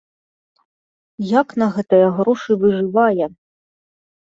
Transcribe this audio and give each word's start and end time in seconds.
Як 1.41 1.47
на 1.63 1.67
гэтыя 1.77 2.07
грошы 2.17 2.51
выжывае? 2.65 3.25